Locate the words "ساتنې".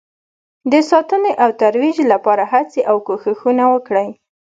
0.89-1.31